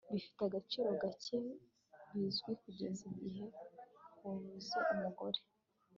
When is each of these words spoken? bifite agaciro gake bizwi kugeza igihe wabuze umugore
bifite 0.13 0.39
agaciro 0.45 0.89
gake 1.01 1.37
bizwi 2.19 2.51
kugeza 2.61 3.01
igihe 3.11 3.45
wabuze 4.23 4.75
umugore 4.93 5.39